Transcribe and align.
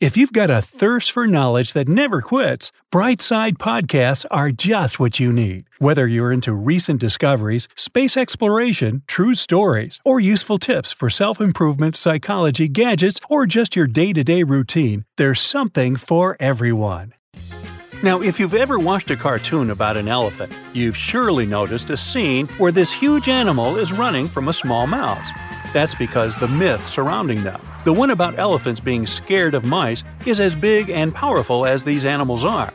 If 0.00 0.16
you've 0.16 0.32
got 0.32 0.50
a 0.50 0.60
thirst 0.60 1.12
for 1.12 1.28
knowledge 1.28 1.72
that 1.72 1.88
never 1.88 2.20
quits, 2.20 2.72
Brightside 2.92 3.58
Podcasts 3.58 4.26
are 4.28 4.50
just 4.50 4.98
what 4.98 5.20
you 5.20 5.32
need. 5.32 5.66
Whether 5.78 6.08
you're 6.08 6.32
into 6.32 6.52
recent 6.52 7.00
discoveries, 7.00 7.68
space 7.76 8.16
exploration, 8.16 9.02
true 9.06 9.34
stories, 9.34 10.00
or 10.04 10.18
useful 10.18 10.58
tips 10.58 10.92
for 10.92 11.08
self 11.08 11.40
improvement, 11.40 11.94
psychology, 11.94 12.66
gadgets, 12.66 13.20
or 13.30 13.46
just 13.46 13.76
your 13.76 13.86
day 13.86 14.12
to 14.12 14.24
day 14.24 14.42
routine, 14.42 15.04
there's 15.16 15.40
something 15.40 15.94
for 15.94 16.36
everyone. 16.40 17.14
Now, 18.02 18.20
if 18.20 18.40
you've 18.40 18.52
ever 18.52 18.78
watched 18.80 19.12
a 19.12 19.16
cartoon 19.16 19.70
about 19.70 19.96
an 19.96 20.08
elephant, 20.08 20.52
you've 20.72 20.96
surely 20.96 21.46
noticed 21.46 21.88
a 21.88 21.96
scene 21.96 22.48
where 22.58 22.72
this 22.72 22.92
huge 22.92 23.28
animal 23.28 23.76
is 23.78 23.92
running 23.92 24.26
from 24.28 24.48
a 24.48 24.52
small 24.52 24.88
mouse. 24.88 25.26
That's 25.74 25.94
because 25.96 26.36
the 26.36 26.46
myth 26.46 26.86
surrounding 26.86 27.42
them, 27.42 27.60
the 27.82 27.92
one 27.92 28.10
about 28.10 28.38
elephants 28.38 28.78
being 28.78 29.08
scared 29.08 29.54
of 29.54 29.64
mice, 29.64 30.04
is 30.24 30.38
as 30.38 30.54
big 30.54 30.88
and 30.88 31.12
powerful 31.12 31.66
as 31.66 31.82
these 31.82 32.06
animals 32.06 32.44
are. 32.44 32.72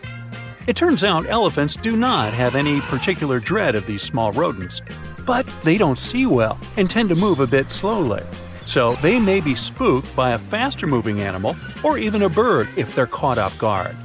It 0.67 0.75
turns 0.75 1.01
out 1.01 1.25
elephants 1.29 1.77
do 1.77 1.95
not 1.95 2.33
have 2.33 2.55
any 2.55 2.81
particular 2.81 3.39
dread 3.39 3.75
of 3.75 3.85
these 3.85 4.01
small 4.01 4.33
rodents, 4.33 4.81
but 5.25 5.47
they 5.63 5.77
don't 5.77 5.97
see 5.97 6.25
well 6.25 6.59
and 6.75 6.89
tend 6.89 7.07
to 7.07 7.15
move 7.15 7.39
a 7.39 7.47
bit 7.47 7.71
slowly. 7.71 8.21
So 8.65 8.95
they 8.95 9.17
may 9.17 9.39
be 9.39 9.55
spooked 9.55 10.13
by 10.13 10.31
a 10.31 10.37
faster 10.37 10.85
moving 10.85 11.21
animal 11.21 11.55
or 11.85 11.97
even 11.97 12.23
a 12.23 12.29
bird 12.29 12.67
if 12.75 12.95
they're 12.95 13.07
caught 13.07 13.37
off 13.37 13.57
guard. 13.57 13.95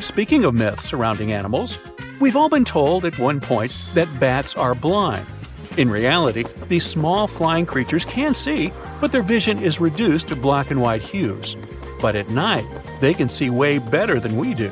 Speaking 0.00 0.44
of 0.44 0.52
myths 0.52 0.84
surrounding 0.84 1.32
animals, 1.32 1.78
we've 2.20 2.36
all 2.36 2.50
been 2.50 2.66
told 2.66 3.06
at 3.06 3.18
one 3.18 3.40
point 3.40 3.72
that 3.94 4.20
bats 4.20 4.54
are 4.54 4.74
blind. 4.74 5.26
In 5.76 5.88
reality, 5.88 6.44
these 6.68 6.84
small 6.84 7.28
flying 7.28 7.64
creatures 7.64 8.04
can 8.04 8.34
see, 8.34 8.72
but 9.00 9.12
their 9.12 9.22
vision 9.22 9.60
is 9.60 9.80
reduced 9.80 10.28
to 10.28 10.36
black 10.36 10.70
and 10.70 10.82
white 10.82 11.00
hues. 11.00 11.56
But 12.02 12.16
at 12.16 12.28
night, 12.28 12.64
they 13.00 13.14
can 13.14 13.28
see 13.28 13.50
way 13.50 13.78
better 13.90 14.18
than 14.18 14.36
we 14.36 14.54
do. 14.54 14.68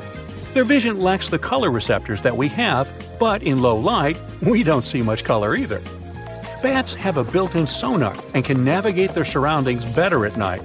Their 0.53 0.65
vision 0.65 0.99
lacks 0.99 1.29
the 1.29 1.39
color 1.39 1.71
receptors 1.71 2.21
that 2.21 2.35
we 2.35 2.49
have, 2.49 2.91
but 3.17 3.43
in 3.43 3.61
low 3.61 3.77
light, 3.77 4.17
we 4.41 4.63
don't 4.63 4.81
see 4.81 5.01
much 5.01 5.23
color 5.23 5.55
either. 5.55 5.79
Bats 6.61 6.93
have 6.95 7.15
a 7.15 7.23
built 7.23 7.55
in 7.55 7.65
sonar 7.65 8.15
and 8.33 8.43
can 8.43 8.65
navigate 8.65 9.13
their 9.13 9.25
surroundings 9.25 9.85
better 9.85 10.25
at 10.25 10.35
night. 10.35 10.61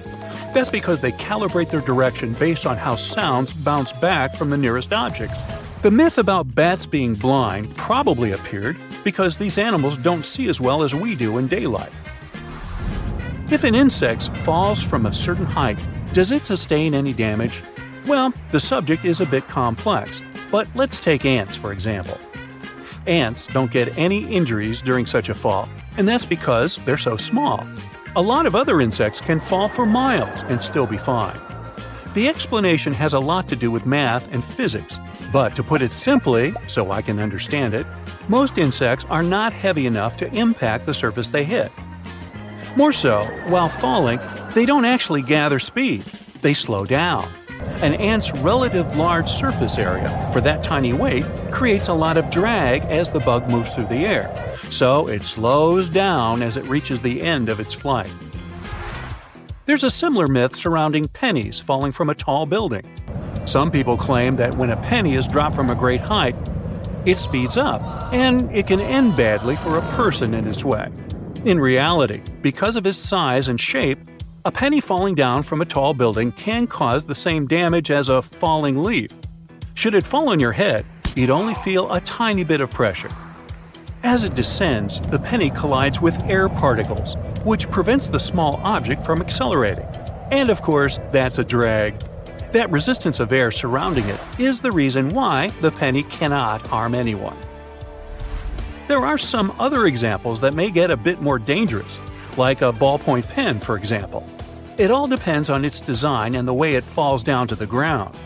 That's 0.53 0.71
because 0.71 1.01
they 1.01 1.13
calibrate 1.13 1.71
their 1.71 1.81
direction 1.81 2.35
based 2.41 2.67
on 2.67 2.77
how 2.77 2.97
sounds 2.97 3.53
bounce 3.53 3.93
back 4.01 4.33
from 4.33 4.51
the 4.51 4.57
nearest 4.57 4.93
objects. 4.93 5.63
The 5.83 5.91
myth 5.91 6.19
about 6.19 6.55
bats 6.55 6.87
being 6.87 7.15
blind 7.15 7.77
probably 7.77 8.33
appeared 8.33 8.77
because 9.05 9.39
these 9.39 9.59
animals 9.59 9.97
don't 9.97 10.25
see 10.25 10.49
as 10.49 10.61
well 10.61 10.83
as 10.83 10.95
we 10.95 11.15
do 11.15 11.39
in 11.39 11.47
daylight. 11.47 11.93
If 13.51 13.63
an 13.63 13.75
insect 13.75 14.35
falls 14.39 14.83
from 14.83 15.07
a 15.07 15.13
certain 15.13 15.47
height, 15.47 15.79
does 16.13 16.33
it 16.33 16.47
sustain 16.47 16.95
any 16.95 17.13
damage? 17.13 17.63
Well, 18.07 18.33
the 18.51 18.61
subject 18.61 19.05
is 19.05 19.21
a 19.21 19.27
bit 19.27 19.47
complex, 19.49 20.23
but 20.51 20.67
let's 20.75 20.99
take 20.99 21.25
ants 21.25 21.55
for 21.55 21.73
example. 21.73 22.19
Ants 23.07 23.47
don't 23.49 23.71
get 23.71 23.97
any 23.99 24.27
injuries 24.27 24.81
during 24.81 25.05
such 25.05 25.29
a 25.29 25.35
fall, 25.35 25.69
and 25.99 26.09
that's 26.09 26.25
because 26.25 26.79
they're 26.87 26.97
so 26.97 27.17
small. 27.19 27.67
A 28.17 28.23
lot 28.23 28.47
of 28.47 28.57
other 28.57 28.81
insects 28.81 29.21
can 29.21 29.41
fall 29.41 29.69
for 29.69 29.85
miles 29.85 30.43
and 30.45 30.61
still 30.61 30.87
be 30.87 30.97
fine. 30.97 31.39
The 32.15 32.29
explanation 32.29 32.93
has 32.93 33.13
a 33.13 33.19
lot 33.19 33.49
to 33.49 33.57
do 33.57 33.71
with 33.71 33.87
math 33.87 34.33
and 34.33 34.45
physics, 34.45 35.01
but 35.33 35.57
to 35.57 35.65
put 35.65 35.83
it 35.83 35.91
simply, 35.91 36.55
so 36.69 36.93
I 36.93 37.03
can 37.03 37.19
understand 37.19 37.75
it, 37.75 37.87
most 38.29 38.59
insects 38.59 39.05
are 39.11 39.23
not 39.23 39.53
heavy 39.53 39.87
enough 39.87 40.17
to 40.19 40.33
impact 40.35 40.87
the 40.87 40.95
surface 40.95 41.29
they 41.29 41.45
hit. 41.45 41.71
More 42.77 42.93
so, 42.93 43.25
while 43.47 43.69
falling, 43.69 44.21
they 44.55 44.67
don't 44.67 44.85
actually 44.85 45.23
gather 45.23 45.59
speed, 45.59 46.03
they 46.43 46.55
slow 46.55 46.85
down. 46.85 47.29
An 47.83 47.95
ant's 47.95 48.33
relative 48.37 48.97
large 48.97 49.29
surface 49.29 49.79
area 49.79 50.31
for 50.33 50.41
that 50.41 50.63
tiny 50.63 50.93
weight 50.93 51.25
creates 51.51 51.89
a 51.89 51.95
lot 51.95 52.17
of 52.17 52.31
drag 52.31 52.83
as 52.83 53.11
the 53.11 53.21
bug 53.21 53.49
moves 53.49 53.75
through 53.75 53.87
the 53.87 54.07
air, 54.07 54.57
so 54.71 55.09
it 55.09 55.23
slows 55.23 55.89
down 55.89 56.43
as 56.43 56.57
it 56.57 56.65
reaches 56.65 57.01
the 57.01 57.23
end 57.23 57.49
of 57.49 57.61
its 57.61 57.73
flight. 57.73 58.13
There's 59.67 59.85
a 59.85 59.91
similar 59.91 60.27
myth 60.27 60.57
surrounding 60.57 61.09
pennies 61.09 61.61
falling 61.61 61.93
from 61.93 62.11
a 62.11 62.15
tall 62.15 62.45
building. 62.45 62.85
Some 63.47 63.71
people 63.71 63.97
claim 63.97 64.37
that 64.37 64.57
when 64.57 64.71
a 64.71 64.77
penny 64.77 65.15
is 65.15 65.27
dropped 65.27 65.57
from 65.57 65.71
a 65.71 65.75
great 65.75 66.01
height, 66.01 66.37
it 67.07 67.19
speeds 67.19 67.57
up, 67.57 67.83
and 68.13 68.51
it 68.55 68.67
can 68.67 68.81
end 68.81 69.17
badly 69.17 69.57
for 69.57 69.79
a 69.79 69.93
person 69.93 70.35
in 70.35 70.47
its 70.47 70.65
way. 70.65 70.91
In 71.45 71.61
reality, 71.61 72.23
because 72.43 72.77
of 72.77 72.87
its 72.87 72.99
size 72.99 73.49
and 73.49 73.61
shape, 73.61 73.99
a 74.47 74.53
penny 74.53 74.81
falling 74.81 75.15
down 75.15 75.43
from 75.43 75.61
a 75.61 75.65
tall 75.65 75.95
building 75.95 76.33
can 76.33 76.67
cause 76.67 77.05
the 77.05 77.15
same 77.15 77.47
damage 77.47 77.91
as 77.91 78.09
a 78.09 78.23
falling 78.23 78.83
leaf. 78.83 79.11
Should 79.75 79.95
it 79.95 80.05
fall 80.05 80.29
on 80.29 80.39
your 80.39 80.53
head, 80.53 80.85
you'd 81.17 81.31
only 81.31 81.55
feel 81.55 81.93
a 81.93 82.01
tiny 82.01 82.45
bit 82.45 82.61
of 82.61 82.71
pressure. 82.71 83.11
As 84.03 84.23
it 84.23 84.35
descends, 84.35 85.01
the 85.01 85.19
penny 85.19 85.49
collides 85.49 86.01
with 86.01 86.23
air 86.25 86.49
particles, 86.49 87.17
which 87.43 87.71
prevents 87.71 88.09
the 88.09 88.21
small 88.21 88.61
object 88.63 89.03
from 89.03 89.23
accelerating. 89.23 89.87
And 90.31 90.51
of 90.51 90.61
course, 90.61 91.01
that's 91.11 91.39
a 91.39 91.45
drag. 91.45 91.95
That 92.55 92.71
resistance 92.71 93.19
of 93.19 93.33
air 93.33 93.51
surrounding 93.51 94.09
it 94.09 94.21
is 94.39 94.61
the 94.61 94.71
reason 94.71 95.09
why 95.09 95.49
the 95.61 95.73
penny 95.73 96.05
cannot 96.05 96.65
harm 96.69 96.95
anyone. 96.95 97.37
There 98.87 99.05
are 99.05 99.19
some 99.19 99.53
other 99.59 99.87
examples 99.87 100.41
that 100.43 100.55
may 100.55 100.71
get 100.71 100.93
a 100.93 100.97
bit 100.97 101.21
more 101.21 101.41
dangerous, 101.41 101.99
like 102.37 102.63
a 102.63 102.73
ballpoint 102.73 103.29
pen, 103.29 103.59
for 103.59 103.77
example. 103.77 104.25
It 104.79 104.93
all 104.93 105.09
depends 105.09 105.51
on 105.51 105.65
its 105.65 105.81
design 105.81 106.37
and 106.37 106.47
the 106.47 106.55
way 106.55 106.77
it 106.77 106.85
falls 106.85 107.25
down 107.25 107.49
to 107.49 107.57
the 107.57 107.67
ground. 107.67 108.17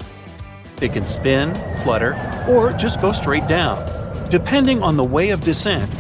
It 0.83 0.93
can 0.93 1.06
spin, 1.06 1.55
flutter, 1.83 2.12
or 2.47 2.72
just 2.72 3.00
go 3.00 3.12
straight 3.12 3.47
down, 3.47 3.83
depending 4.28 4.83
on 4.83 4.99
the 4.99 5.05
way 5.05 5.31
of 5.31 5.43
descent. 5.43 5.91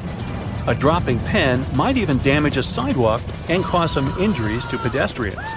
A 0.66 0.74
dropping 0.74 1.18
pen 1.20 1.64
might 1.74 1.96
even 1.96 2.18
damage 2.18 2.58
a 2.58 2.62
sidewalk 2.62 3.22
and 3.48 3.64
cause 3.64 3.90
some 3.90 4.14
injuries 4.20 4.66
to 4.66 4.76
pedestrians. 4.76 5.48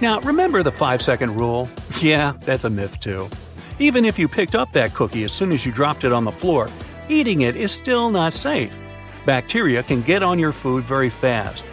Now, 0.00 0.20
remember 0.20 0.62
the 0.62 0.72
5 0.72 1.02
second 1.02 1.36
rule? 1.36 1.68
Yeah, 2.00 2.32
that's 2.40 2.64
a 2.64 2.70
myth 2.70 3.00
too. 3.00 3.28
Even 3.78 4.04
if 4.04 4.18
you 4.18 4.28
picked 4.28 4.54
up 4.54 4.72
that 4.72 4.94
cookie 4.94 5.24
as 5.24 5.32
soon 5.32 5.52
as 5.52 5.64
you 5.64 5.72
dropped 5.72 6.04
it 6.04 6.12
on 6.12 6.24
the 6.24 6.32
floor, 6.32 6.68
eating 7.08 7.42
it 7.42 7.56
is 7.56 7.70
still 7.70 8.10
not 8.10 8.34
safe. 8.34 8.72
Bacteria 9.26 9.82
can 9.82 10.02
get 10.02 10.22
on 10.22 10.38
your 10.38 10.52
food 10.52 10.84
very 10.84 11.10
fast. 11.10 11.64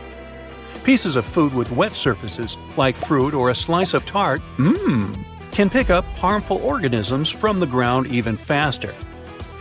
Pieces 0.84 1.16
of 1.16 1.26
food 1.26 1.54
with 1.54 1.72
wet 1.72 1.96
surfaces, 1.96 2.58
like 2.76 2.96
fruit 2.96 3.34
or 3.34 3.50
a 3.50 3.56
slice 3.56 3.94
of 3.94 4.06
tart, 4.06 4.42
mmm, 4.58 5.16
can 5.52 5.70
pick 5.70 5.90
up 5.90 6.06
harmful 6.06 6.58
organisms 6.58 7.30
from 7.30 7.60
the 7.60 7.68
ground 7.68 8.08
even 8.08 8.36
faster. 8.38 8.94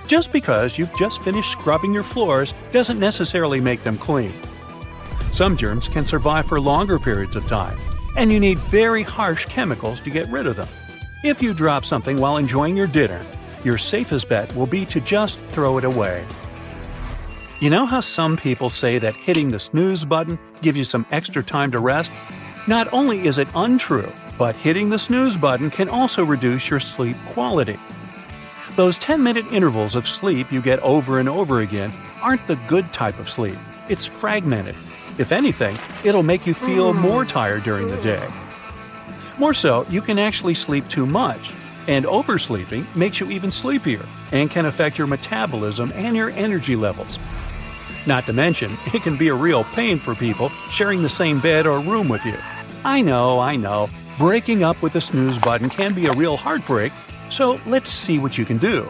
Just 0.07 0.33
because 0.33 0.79
you've 0.79 0.97
just 0.97 1.23
finished 1.23 1.53
scrubbing 1.53 1.93
your 1.93 2.03
floors 2.03 2.55
doesn't 2.73 2.99
necessarily 2.99 3.61
make 3.61 3.83
them 3.83 3.99
clean. 3.99 4.33
Some 5.31 5.57
germs 5.57 5.89
can 5.89 6.07
survive 6.07 6.47
for 6.47 6.61
longer 6.61 6.99
periods 6.99 7.37
of 7.37 7.47
time, 7.47 7.79
and 8.17 8.33
you 8.33 8.41
need 8.41 8.59
very 8.59 9.03
harsh 9.03 9.47
chemicals 9.47 10.01
to 10.03 10.11
get 10.11 10.29
rid 10.29 10.47
of 10.47 10.57
them. 10.57 10.69
If 11.23 11.43
you 11.43 11.53
drop 11.55 11.85
something 11.85 12.19
while 12.19 12.37
enjoying 12.37 12.77
your 12.77 12.87
dinner, 12.87 13.21
your 13.65 13.79
safest 13.79 14.29
bet 14.29 14.55
will 14.55 14.67
be 14.67 14.87
to 14.87 15.01
just 15.01 15.39
throw 15.39 15.79
it 15.79 15.85
away. 15.85 16.25
You 17.61 17.69
know 17.69 17.85
how 17.85 18.01
some 18.01 18.39
people 18.39 18.71
say 18.71 18.99
that 18.99 19.15
hitting 19.15 19.51
the 19.51 19.61
snooze 19.61 20.05
button 20.05 20.39
gives 20.63 20.79
you 20.79 20.85
some 20.85 21.05
extra 21.11 21.43
time 21.43 21.71
to 21.73 21.79
rest? 21.79 22.11
Not 22.67 22.91
only 22.93 23.27
is 23.27 23.37
it 23.37 23.49
untrue, 23.55 24.11
but 24.39 24.57
hitting 24.57 24.89
the 24.89 24.99
snooze 24.99 25.37
button 25.37 25.71
can 25.71 25.91
also 25.91 26.25
reduce 26.25 26.71
your 26.71 26.81
sleep 26.81 27.17
quality. 27.27 27.79
Those 28.77 28.99
10 28.99 29.23
minute 29.23 29.45
intervals 29.53 29.95
of 29.95 30.09
sleep 30.09 30.51
you 30.51 30.63
get 30.63 30.79
over 30.81 31.19
and 31.19 31.29
over 31.29 31.61
again 31.61 31.93
aren't 32.23 32.47
the 32.47 32.57
good 32.67 32.93
type 32.95 33.19
of 33.19 33.29
sleep. 33.29 33.57
It's 33.91 34.07
fragmented. 34.07 34.77
If 35.19 35.33
anything, 35.33 35.77
it'll 36.05 36.23
make 36.23 36.47
you 36.47 36.55
feel 36.55 36.93
mm-hmm. 36.93 37.03
more 37.03 37.25
tired 37.25 37.63
during 37.63 37.89
the 37.89 38.01
day. 38.01 38.27
More 39.39 39.55
so, 39.55 39.87
you 39.89 40.03
can 40.03 40.19
actually 40.19 40.55
sleep 40.55 40.87
too 40.89 41.07
much, 41.07 41.53
and 41.89 42.05
oversleeping 42.05 42.87
makes 42.95 43.21
you 43.21 43.31
even 43.31 43.51
sleepier 43.51 44.05
and 44.33 44.51
can 44.51 44.67
affect 44.67 44.99
your 44.99 45.07
metabolism 45.07 45.93
and 45.95 46.17
your 46.17 46.31
energy 46.31 46.77
levels. 46.77 47.19
Not 48.07 48.27
to 48.27 48.33
mention, 48.33 48.77
it 48.95 49.03
can 49.03 49.17
be 49.17 49.29
a 49.29 49.35
real 49.35 49.65
pain 49.65 49.99
for 49.99 50.15
people 50.15 50.51
sharing 50.71 51.03
the 51.03 51.09
same 51.09 51.41
bed 51.41 51.67
or 51.67 51.81
room 51.81 52.09
with 52.09 52.25
you. 52.25 52.37
I 52.85 53.03
know, 53.03 53.41
I 53.41 53.57
know, 53.57 53.89
breaking 54.19 54.63
up 54.63 54.81
with 54.83 54.93
the 54.93 55.01
snooze 55.01 55.39
button 55.39 55.69
can 55.69 55.95
be 55.95 56.07
a 56.07 56.13
real 56.13 56.37
heartbreak, 56.37 56.93
so 57.31 57.61
let's 57.67 57.91
see 57.91 58.19
what 58.19 58.39
you 58.39 58.45
can 58.45 58.59
do. 58.59 58.89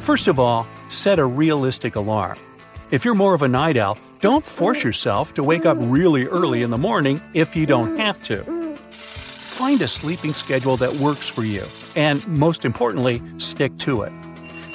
First 0.00 0.28
of 0.28 0.38
all, 0.38 0.66
set 0.88 1.18
a 1.18 1.26
realistic 1.26 1.96
alarm. 1.96 2.38
If 2.88 3.04
you're 3.04 3.16
more 3.16 3.34
of 3.34 3.42
a 3.42 3.48
night 3.48 3.76
owl, 3.76 3.98
don't 4.20 4.44
force 4.44 4.84
yourself 4.84 5.34
to 5.34 5.42
wake 5.42 5.66
up 5.66 5.76
really 5.80 6.26
early 6.28 6.62
in 6.62 6.70
the 6.70 6.76
morning 6.76 7.20
if 7.34 7.56
you 7.56 7.66
don't 7.66 7.98
have 7.98 8.22
to. 8.22 8.44
Find 8.76 9.82
a 9.82 9.88
sleeping 9.88 10.32
schedule 10.32 10.76
that 10.76 10.94
works 10.94 11.28
for 11.28 11.42
you, 11.42 11.64
and 11.96 12.24
most 12.28 12.64
importantly, 12.64 13.20
stick 13.38 13.76
to 13.78 14.02
it. 14.02 14.12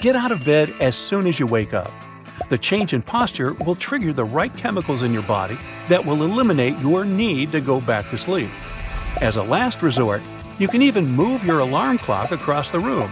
Get 0.01 0.17
out 0.17 0.33
of 0.33 0.43
bed 0.43 0.73
as 0.81 0.97
soon 0.97 1.25
as 1.25 1.39
you 1.39 1.47
wake 1.47 1.73
up. 1.73 1.89
The 2.49 2.57
change 2.57 2.93
in 2.93 3.01
posture 3.01 3.53
will 3.53 3.75
trigger 3.75 4.11
the 4.11 4.25
right 4.25 4.55
chemicals 4.57 5.03
in 5.03 5.13
your 5.13 5.23
body 5.23 5.57
that 5.87 6.05
will 6.05 6.21
eliminate 6.21 6.77
your 6.79 7.05
need 7.05 7.53
to 7.53 7.61
go 7.61 7.79
back 7.79 8.09
to 8.09 8.17
sleep. 8.17 8.49
As 9.21 9.37
a 9.37 9.43
last 9.43 9.81
resort, 9.81 10.21
you 10.59 10.67
can 10.67 10.81
even 10.81 11.09
move 11.09 11.45
your 11.45 11.59
alarm 11.59 11.97
clock 11.97 12.33
across 12.33 12.71
the 12.71 12.79
room. 12.79 13.09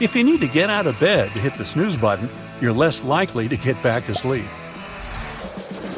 If 0.00 0.14
you 0.14 0.22
need 0.22 0.40
to 0.42 0.48
get 0.48 0.70
out 0.70 0.86
of 0.86 1.00
bed 1.00 1.32
to 1.32 1.40
hit 1.40 1.58
the 1.58 1.64
snooze 1.64 1.96
button, 1.96 2.28
you're 2.60 2.72
less 2.72 3.04
likely 3.04 3.48
to 3.48 3.56
get 3.56 3.82
back 3.82 4.06
to 4.06 4.14
sleep. 4.14 4.46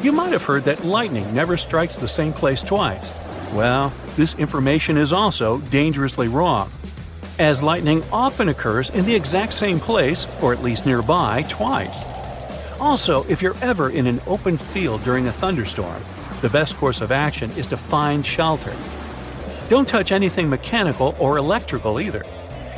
You 0.01 0.11
might 0.11 0.31
have 0.31 0.43
heard 0.43 0.63
that 0.63 0.85
lightning 0.85 1.33
never 1.33 1.57
strikes 1.57 1.97
the 1.97 2.07
same 2.07 2.33
place 2.33 2.63
twice. 2.63 3.11
Well, 3.53 3.91
this 4.15 4.37
information 4.37 4.97
is 4.97 5.11
also 5.11 5.59
dangerously 5.59 6.27
wrong, 6.27 6.69
as 7.37 7.63
lightning 7.63 8.03
often 8.11 8.49
occurs 8.49 8.89
in 8.89 9.05
the 9.05 9.15
exact 9.15 9.53
same 9.53 9.79
place, 9.79 10.27
or 10.41 10.53
at 10.53 10.63
least 10.63 10.85
nearby, 10.85 11.45
twice. 11.49 12.05
Also, 12.79 13.25
if 13.27 13.41
you're 13.41 13.57
ever 13.61 13.89
in 13.89 14.07
an 14.07 14.21
open 14.27 14.57
field 14.57 15.03
during 15.03 15.27
a 15.27 15.31
thunderstorm, 15.31 16.01
the 16.41 16.49
best 16.49 16.75
course 16.77 17.01
of 17.01 17.11
action 17.11 17.51
is 17.51 17.67
to 17.67 17.77
find 17.77 18.25
shelter. 18.25 18.73
Don't 19.67 19.87
touch 19.87 20.11
anything 20.11 20.49
mechanical 20.49 21.15
or 21.19 21.37
electrical 21.37 21.99
either. 21.99 22.23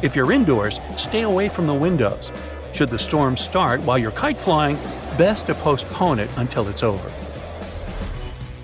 If 0.02 0.16
you're 0.16 0.32
indoors, 0.32 0.80
stay 0.98 1.22
away 1.22 1.50
from 1.50 1.68
the 1.68 1.74
windows. 1.74 2.32
Should 2.74 2.90
the 2.90 3.00
storm 3.00 3.38
start 3.38 3.82
while 3.82 3.98
you're 3.98 4.12
kite 4.12 4.38
flying, 4.38 4.76
best 5.18 5.48
to 5.48 5.54
postpone 5.56 6.20
it 6.20 6.30
until 6.38 6.68
it's 6.68 6.84
over. 6.84 7.12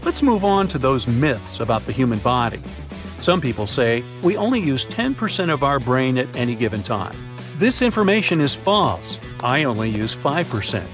Let's 0.04 0.22
move 0.22 0.46
on 0.46 0.68
to 0.70 0.78
those 0.78 1.08
myths 1.08 1.60
about 1.60 1.86
the 1.86 1.92
human 1.92 2.20
body. 2.20 2.60
Some 3.20 3.42
people 3.42 3.68
say 3.68 4.04
we 4.24 4.38
only 4.38 4.60
use 4.60 4.86
10% 4.88 5.52
of 5.52 5.64
our 5.64 5.80
brain 5.80 6.18
at 6.18 6.34
any 6.36 6.56
given 6.56 6.84
time. 6.84 7.16
This 7.58 7.82
information 7.82 8.40
is 8.40 8.56
false. 8.56 9.20
I 9.42 9.64
only 9.64 9.90
use 9.90 10.16
5%. 10.16 10.86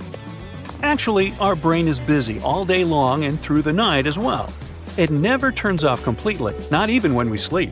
Actually, 0.82 1.34
our 1.40 1.56
brain 1.56 1.88
is 1.88 2.00
busy 2.00 2.40
all 2.42 2.66
day 2.66 2.84
long 2.84 3.24
and 3.24 3.40
through 3.40 3.62
the 3.62 3.74
night 3.74 4.08
as 4.08 4.18
well. 4.18 4.52
It 4.98 5.12
never 5.12 5.52
turns 5.52 5.84
off 5.84 6.04
completely, 6.04 6.56
not 6.72 6.90
even 6.90 7.14
when 7.14 7.30
we 7.30 7.38
sleep. 7.38 7.72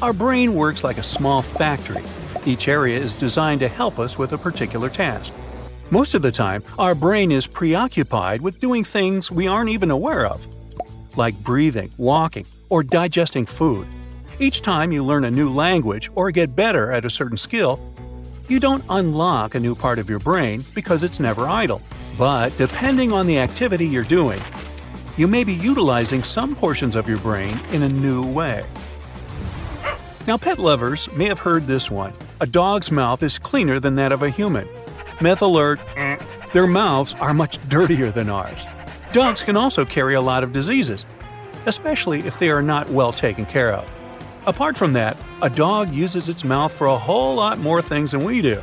Our 0.00 0.12
brain 0.12 0.54
works 0.54 0.84
like 0.84 0.98
a 0.98 1.02
small 1.02 1.42
factory. 1.42 2.04
Each 2.48 2.66
area 2.66 2.98
is 2.98 3.14
designed 3.14 3.60
to 3.60 3.68
help 3.68 3.98
us 3.98 4.16
with 4.16 4.32
a 4.32 4.38
particular 4.38 4.88
task. 4.88 5.34
Most 5.90 6.14
of 6.14 6.22
the 6.22 6.32
time, 6.32 6.64
our 6.78 6.94
brain 6.94 7.30
is 7.30 7.46
preoccupied 7.46 8.40
with 8.40 8.58
doing 8.58 8.84
things 8.84 9.30
we 9.30 9.46
aren't 9.46 9.68
even 9.68 9.90
aware 9.90 10.24
of, 10.24 10.46
like 11.14 11.36
breathing, 11.44 11.90
walking, 11.98 12.46
or 12.70 12.82
digesting 12.82 13.44
food. 13.44 13.86
Each 14.40 14.62
time 14.62 14.92
you 14.92 15.04
learn 15.04 15.24
a 15.24 15.30
new 15.30 15.52
language 15.52 16.10
or 16.14 16.30
get 16.30 16.56
better 16.56 16.90
at 16.90 17.04
a 17.04 17.10
certain 17.10 17.36
skill, 17.36 17.78
you 18.48 18.58
don't 18.58 18.84
unlock 18.88 19.54
a 19.54 19.60
new 19.60 19.74
part 19.74 19.98
of 19.98 20.08
your 20.08 20.18
brain 20.18 20.64
because 20.74 21.04
it's 21.04 21.20
never 21.20 21.50
idle. 21.50 21.82
But 22.16 22.56
depending 22.56 23.12
on 23.12 23.26
the 23.26 23.40
activity 23.40 23.86
you're 23.86 24.04
doing, 24.04 24.40
you 25.18 25.28
may 25.28 25.44
be 25.44 25.52
utilizing 25.52 26.22
some 26.22 26.56
portions 26.56 26.96
of 26.96 27.10
your 27.10 27.18
brain 27.18 27.60
in 27.72 27.82
a 27.82 27.90
new 27.90 28.26
way. 28.26 28.64
Now, 30.26 30.38
pet 30.38 30.58
lovers 30.58 31.12
may 31.12 31.26
have 31.26 31.38
heard 31.38 31.66
this 31.66 31.90
one 31.90 32.14
a 32.40 32.46
dog's 32.46 32.92
mouth 32.92 33.22
is 33.22 33.38
cleaner 33.38 33.80
than 33.80 33.96
that 33.96 34.12
of 34.12 34.22
a 34.22 34.30
human. 34.30 34.68
Meth 35.20 35.42
alert, 35.42 35.80
their 36.52 36.66
mouths 36.66 37.14
are 37.14 37.34
much 37.34 37.58
dirtier 37.68 38.10
than 38.10 38.30
ours. 38.30 38.66
Dogs 39.12 39.42
can 39.42 39.56
also 39.56 39.84
carry 39.84 40.14
a 40.14 40.20
lot 40.20 40.44
of 40.44 40.52
diseases, 40.52 41.04
especially 41.66 42.20
if 42.20 42.38
they 42.38 42.50
are 42.50 42.62
not 42.62 42.88
well 42.90 43.12
taken 43.12 43.44
care 43.44 43.72
of. 43.72 43.92
Apart 44.46 44.76
from 44.76 44.92
that, 44.92 45.16
a 45.42 45.50
dog 45.50 45.92
uses 45.92 46.28
its 46.28 46.44
mouth 46.44 46.72
for 46.72 46.86
a 46.86 46.98
whole 46.98 47.34
lot 47.34 47.58
more 47.58 47.82
things 47.82 48.12
than 48.12 48.24
we 48.24 48.40
do. 48.40 48.62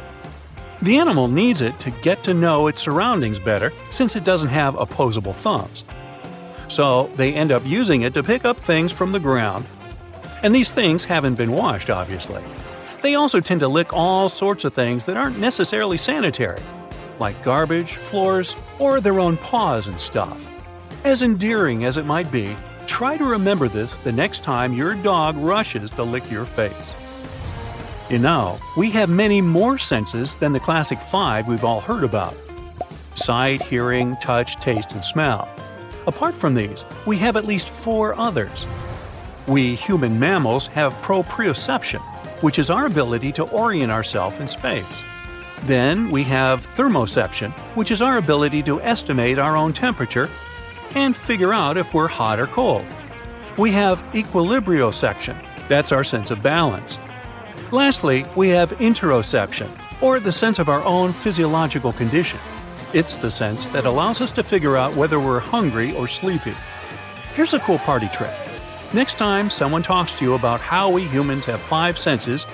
The 0.82 0.98
animal 0.98 1.28
needs 1.28 1.62
it 1.62 1.78
to 1.80 1.92
get 1.92 2.24
to 2.24 2.34
know 2.34 2.68
its 2.68 2.82
surroundings 2.82 3.40
better 3.40 3.74
since 3.92 4.16
it 4.16 4.24
doesn't 4.24 4.50
have 4.50 4.76
opposable 4.76 5.34
thumbs. 5.34 5.84
So 6.68 7.08
they 7.16 7.34
end 7.34 7.52
up 7.52 7.66
using 7.66 8.04
it 8.04 8.14
to 8.14 8.24
pick 8.24 8.46
up 8.46 8.58
things 8.58 8.92
from 8.92 9.12
the 9.12 9.20
ground. 9.20 9.66
And 10.44 10.56
these 10.56 10.72
things 10.72 11.04
haven't 11.04 11.36
been 11.36 11.52
washed, 11.52 11.90
obviously. 11.90 12.44
They 13.06 13.14
also 13.14 13.40
tend 13.40 13.60
to 13.60 13.68
lick 13.68 13.94
all 13.94 14.30
sorts 14.30 14.66
of 14.66 14.74
things 14.74 15.06
that 15.06 15.16
aren't 15.16 15.38
necessarily 15.38 15.96
sanitary, 15.96 16.64
like 17.20 17.44
garbage, 17.44 17.98
floors, 17.98 18.56
or 18.80 19.00
their 19.00 19.20
own 19.20 19.38
paws 19.38 19.88
and 19.88 20.02
stuff. 20.02 20.44
As 21.04 21.22
endearing 21.22 21.86
as 21.86 21.98
it 21.98 22.08
might 22.08 22.32
be, 22.32 22.56
try 22.88 23.16
to 23.16 23.24
remember 23.24 23.68
this 23.68 24.00
the 24.00 24.12
next 24.12 24.44
time 24.44 24.74
your 24.74 24.96
dog 24.96 25.38
rushes 25.38 25.92
to 25.92 26.04
lick 26.04 26.32
your 26.32 26.46
face. 26.46 26.96
You 28.10 28.18
know, 28.18 28.58
we 28.76 28.90
have 28.90 29.08
many 29.08 29.40
more 29.40 29.78
senses 29.78 30.34
than 30.38 30.54
the 30.54 30.60
classic 30.60 30.98
five 30.98 31.48
we've 31.48 31.64
all 31.64 31.82
heard 31.82 32.04
about 32.04 32.36
sight, 33.14 33.62
hearing, 33.62 34.16
touch, 34.16 34.56
taste, 34.56 34.94
and 34.94 35.06
smell. 35.06 35.48
Apart 36.08 36.34
from 36.34 36.56
these, 36.56 36.84
we 37.06 37.18
have 37.18 37.38
at 37.38 37.46
least 37.46 37.70
four 37.70 38.20
others. 38.20 38.66
We 39.46 39.76
human 39.76 40.20
mammals 40.20 40.66
have 40.66 40.92
proprioception, 41.04 42.02
which 42.42 42.60
is 42.60 42.70
our 42.70 42.86
ability 42.86 43.32
to 43.34 43.44
orient 43.44 43.92
ourselves 43.92 44.38
in 44.40 44.48
space. 44.48 45.04
Then 45.64 46.12
we 46.12 46.24
have 46.24 46.66
thermoception, 46.66 47.52
which 47.76 47.92
is 47.92 48.02
our 48.02 48.18
ability 48.18 48.64
to 48.64 48.82
estimate 48.82 49.40
our 49.40 49.56
own 49.56 49.74
temperature 49.74 50.30
and 50.94 51.16
figure 51.16 51.54
out 51.54 51.78
if 51.78 51.94
we're 51.94 52.08
hot 52.08 52.40
or 52.40 52.48
cold. 52.48 52.86
We 53.58 53.72
have 53.72 54.00
equilibrioception, 54.14 55.38
that's 55.68 55.92
our 55.92 56.04
sense 56.04 56.30
of 56.32 56.44
balance. 56.44 57.00
Lastly, 57.72 58.26
we 58.36 58.50
have 58.50 58.72
interoception, 58.74 59.70
or 60.02 60.20
the 60.20 60.32
sense 60.32 60.60
of 60.60 60.70
our 60.70 60.84
own 60.84 61.14
physiological 61.14 61.94
condition. 61.94 62.40
It's 62.94 63.16
the 63.16 63.32
sense 63.32 63.68
that 63.70 63.86
allows 63.86 64.22
us 64.22 64.32
to 64.34 64.44
figure 64.44 64.78
out 64.78 64.96
whether 64.96 65.20
we're 65.20 65.40
hungry 65.40 65.96
or 65.96 66.08
sleepy. 66.08 66.54
Here's 67.34 67.54
a 67.54 67.60
cool 67.60 67.80
party 67.80 68.08
trick. 68.14 68.32
Next 68.94 69.18
time 69.18 69.50
someone 69.50 69.84
talks 69.84 70.16
to 70.16 70.26
you 70.26 70.36
about 70.36 70.62
how 70.62 70.90
we 70.90 71.04
humans 71.04 71.46
have 71.46 71.60
five 71.60 71.98
senses, 71.98 72.46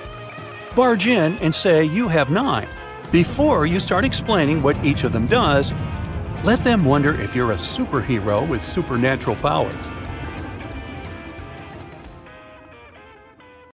barge 0.74 1.06
in 1.06 1.36
and 1.38 1.54
say 1.54 1.84
you 1.84 2.08
have 2.08 2.30
nine. 2.30 2.68
Before 3.12 3.66
you 3.66 3.78
start 3.78 4.04
explaining 4.04 4.62
what 4.62 4.82
each 4.84 5.04
of 5.04 5.12
them 5.12 5.26
does, 5.26 5.72
let 6.42 6.64
them 6.64 6.84
wonder 6.84 7.20
if 7.20 7.36
you're 7.36 7.52
a 7.52 7.56
superhero 7.56 8.48
with 8.48 8.64
supernatural 8.64 9.36
powers. 9.36 9.88